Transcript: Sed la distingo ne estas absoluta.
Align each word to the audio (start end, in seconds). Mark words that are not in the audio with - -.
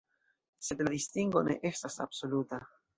Sed 0.69 0.81
la 0.87 0.95
distingo 0.95 1.45
ne 1.51 1.59
estas 1.73 2.03
absoluta. 2.11 2.67